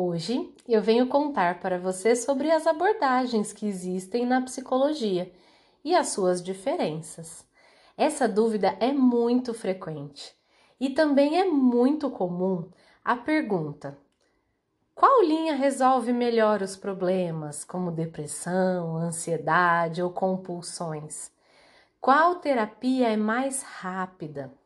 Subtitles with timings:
[0.00, 5.32] Hoje eu venho contar para você sobre as abordagens que existem na psicologia
[5.84, 7.44] e as suas diferenças.
[7.96, 10.32] Essa dúvida é muito frequente
[10.78, 12.70] e também é muito comum
[13.04, 13.98] a pergunta:
[14.94, 21.32] qual linha resolve melhor os problemas, como depressão, ansiedade ou compulsões?
[22.00, 24.56] Qual terapia é mais rápida?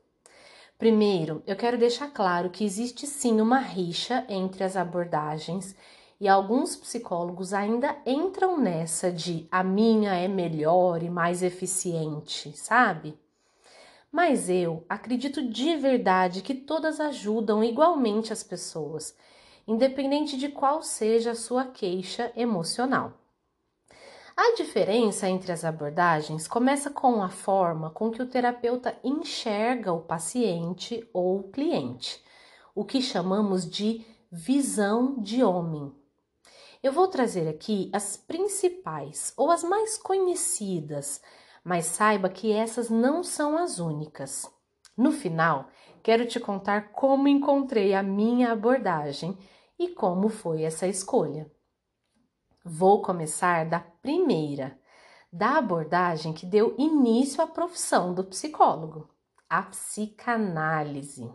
[0.82, 5.76] Primeiro, eu quero deixar claro que existe sim uma rixa entre as abordagens
[6.20, 13.16] e alguns psicólogos ainda entram nessa de a minha é melhor e mais eficiente, sabe?
[14.10, 19.16] Mas eu acredito de verdade que todas ajudam igualmente as pessoas,
[19.68, 23.21] independente de qual seja a sua queixa emocional.
[24.34, 30.00] A diferença entre as abordagens começa com a forma com que o terapeuta enxerga o
[30.00, 32.24] paciente ou cliente,
[32.74, 35.94] o que chamamos de visão de homem.
[36.82, 41.20] Eu vou trazer aqui as principais ou as mais conhecidas,
[41.62, 44.50] mas saiba que essas não são as únicas.
[44.96, 45.68] No final,
[46.02, 49.36] quero te contar como encontrei a minha abordagem
[49.78, 51.50] e como foi essa escolha.
[52.64, 54.78] Vou começar da primeira,
[55.32, 59.10] da abordagem que deu início à profissão do psicólogo,
[59.50, 61.28] a psicanálise.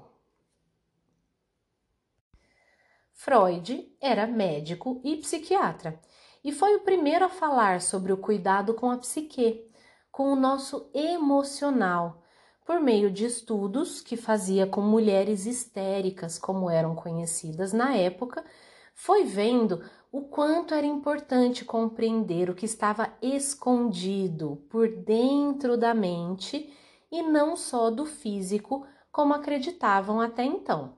[3.12, 6.00] Freud era médico e psiquiatra
[6.46, 9.70] e foi o primeiro a falar sobre o cuidado com a psique,
[10.10, 12.24] com o nosso emocional,
[12.66, 18.46] por meio de estudos que fazia com mulheres histéricas, como eram conhecidas na época,
[18.94, 19.84] foi vendo
[20.18, 26.74] o quanto era importante compreender o que estava escondido por dentro da mente
[27.12, 30.98] e não só do físico, como acreditavam até então.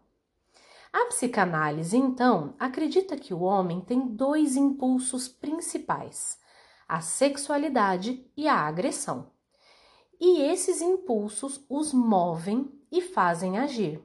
[0.93, 6.39] A psicanálise, então, acredita que o homem tem dois impulsos principais:
[6.87, 9.33] a sexualidade e a agressão.
[10.17, 14.01] E esses impulsos os movem e fazem agir.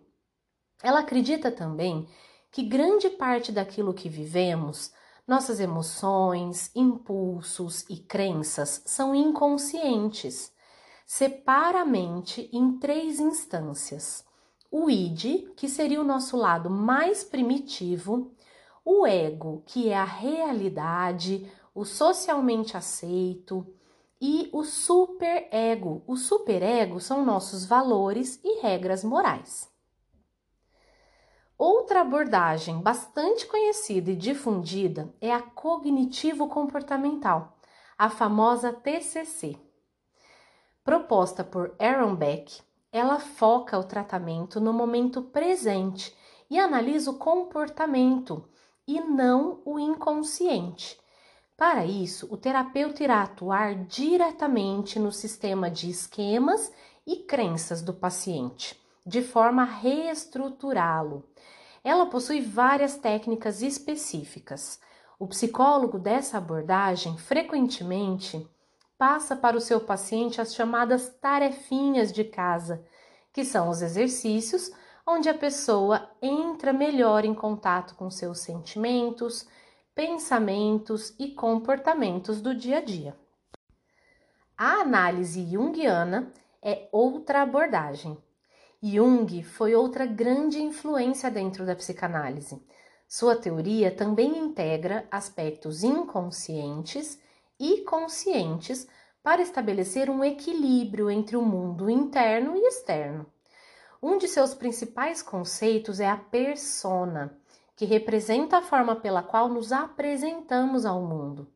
[0.82, 2.08] Ela acredita também
[2.50, 4.92] que grande parte daquilo que vivemos,
[5.26, 10.52] nossas emoções, impulsos e crenças são inconscientes.
[11.06, 14.24] Separa a mente em três instâncias:
[14.70, 18.34] o id, que seria o nosso lado mais primitivo,
[18.84, 23.66] o ego, que é a realidade, o socialmente aceito,
[24.20, 26.02] e o superego.
[26.06, 29.73] O superego são nossos valores e regras morais.
[31.56, 37.56] Outra abordagem bastante conhecida e difundida é a cognitivo-comportamental,
[37.96, 39.56] a famosa TCC.
[40.82, 42.60] Proposta por Aaron Beck,
[42.90, 46.12] ela foca o tratamento no momento presente
[46.50, 48.48] e analisa o comportamento
[48.86, 51.00] e não o inconsciente.
[51.56, 56.72] Para isso, o terapeuta irá atuar diretamente no sistema de esquemas
[57.06, 61.24] e crenças do paciente, de forma a reestruturá-lo
[61.84, 64.80] ela possui várias técnicas específicas.
[65.18, 68.48] O psicólogo dessa abordagem frequentemente
[68.96, 72.82] passa para o seu paciente as chamadas tarefinhas de casa,
[73.32, 74.72] que são os exercícios
[75.06, 79.46] onde a pessoa entra melhor em contato com seus sentimentos,
[79.94, 83.14] pensamentos e comportamentos do dia a dia.
[84.56, 86.32] A análise junguiana
[86.62, 88.16] é outra abordagem
[88.82, 92.62] Jung foi outra grande influência dentro da psicanálise.
[93.08, 97.18] Sua teoria também integra aspectos inconscientes
[97.58, 98.86] e conscientes
[99.22, 103.26] para estabelecer um equilíbrio entre o mundo interno e externo.
[104.02, 107.38] Um de seus principais conceitos é a persona,
[107.74, 111.48] que representa a forma pela qual nos apresentamos ao mundo.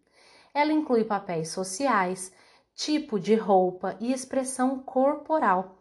[0.54, 2.32] Ela inclui papéis sociais,
[2.74, 5.78] tipo de roupa e expressão corporal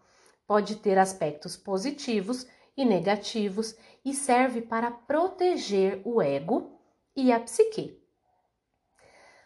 [0.48, 6.80] pode ter aspectos positivos e negativos e serve para proteger o ego
[7.16, 8.02] e a psique.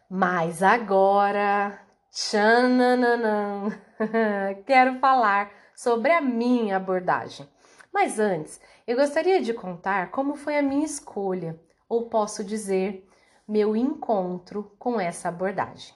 [0.07, 1.81] Mas agora,
[2.11, 3.69] tchananã,
[4.67, 7.49] quero falar sobre a minha abordagem.
[7.91, 11.59] Mas antes, eu gostaria de contar como foi a minha escolha,
[11.89, 13.07] ou posso dizer,
[13.47, 15.93] meu encontro com essa abordagem.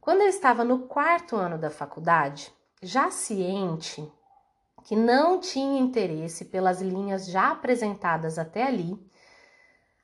[0.00, 4.10] Quando eu estava no quarto ano da faculdade, já ciente
[4.84, 8.98] que não tinha interesse pelas linhas já apresentadas até ali,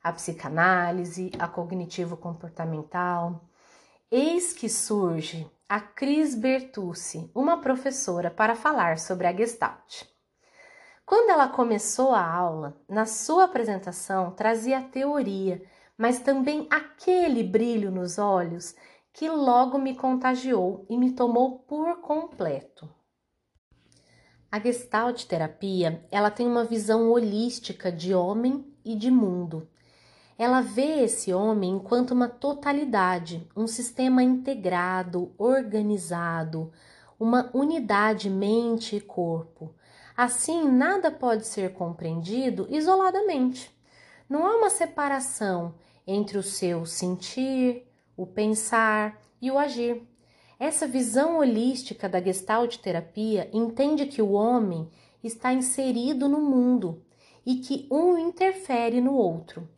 [0.02, 3.49] a psicanálise, a cognitivo-comportamental,
[4.11, 10.05] eis que surge a Cris Bertucci, uma professora, para falar sobre a Gestalt.
[11.05, 15.64] Quando ela começou a aula, na sua apresentação trazia a teoria,
[15.96, 18.75] mas também aquele brilho nos olhos
[19.16, 22.86] que logo me contagiou e me tomou por completo.
[24.52, 29.70] A Gestalt terapia, ela tem uma visão holística de homem e de mundo.
[30.36, 36.70] Ela vê esse homem enquanto uma totalidade, um sistema integrado, organizado,
[37.18, 39.74] uma unidade mente e corpo.
[40.14, 43.74] Assim, nada pode ser compreendido isoladamente.
[44.28, 45.74] Não há uma separação
[46.06, 47.85] entre o seu sentir,
[48.16, 50.02] o pensar e o agir.
[50.58, 54.88] Essa visão holística da Gestalt terapia entende que o homem
[55.22, 57.02] está inserido no mundo
[57.44, 59.68] e que um interfere no outro.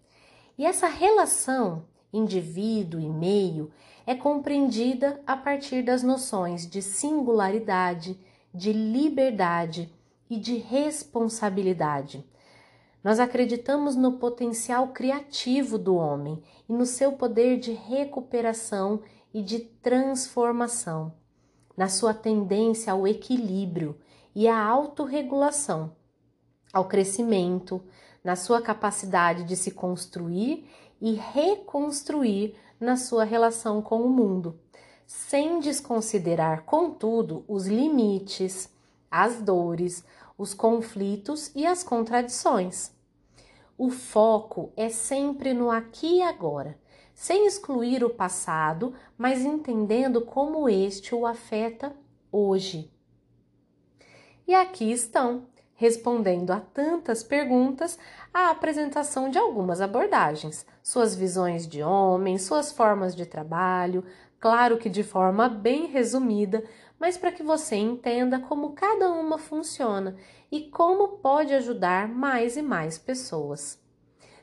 [0.57, 3.71] E essa relação indivíduo e meio
[4.07, 8.19] é compreendida a partir das noções de singularidade,
[8.55, 9.93] de liberdade
[10.31, 12.25] e de responsabilidade.
[13.03, 19.01] Nós acreditamos no potencial criativo do homem e no seu poder de recuperação
[19.33, 21.13] e de transformação,
[21.77, 23.97] na sua tendência ao equilíbrio
[24.35, 25.93] e à autorregulação,
[26.73, 27.81] ao crescimento,
[28.23, 30.69] na sua capacidade de se construir
[31.01, 34.59] e reconstruir na sua relação com o mundo,
[35.07, 38.69] sem desconsiderar, contudo, os limites,
[39.11, 40.05] as dores,
[40.39, 42.93] os conflitos e as contradições.
[43.77, 46.79] O foco é sempre no aqui e agora,
[47.13, 51.95] sem excluir o passado, mas entendendo como este o afeta
[52.31, 52.91] hoje.
[54.47, 57.97] E aqui estão respondendo a tantas perguntas,
[58.35, 64.05] a apresentação de algumas abordagens, suas visões de homem, suas formas de trabalho,
[64.41, 66.65] claro que de forma bem resumida,
[66.99, 70.17] mas para que você entenda como cada uma funciona
[70.51, 73.81] e como pode ajudar mais e mais pessoas.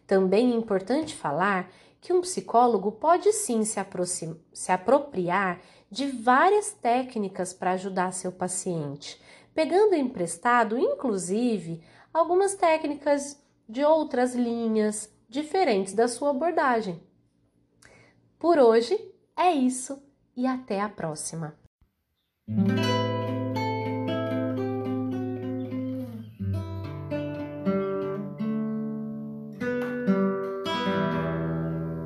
[0.08, 3.80] Também é importante falar que um psicólogo pode sim se,
[4.54, 5.60] se apropriar
[5.90, 9.20] de várias técnicas para ajudar seu paciente,
[9.54, 11.82] pegando emprestado, inclusive,
[12.14, 17.02] algumas técnicas de outras linhas diferentes da sua abordagem.
[18.38, 20.02] Por hoje é isso
[20.36, 21.56] e até a próxima!